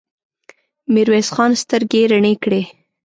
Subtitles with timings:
[0.93, 2.61] ميرويس خان سترګې رڼې کړې.